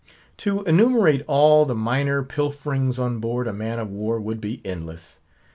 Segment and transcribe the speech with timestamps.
[0.37, 5.19] To enumerate all the minor pilferings on board a man of war would be endless.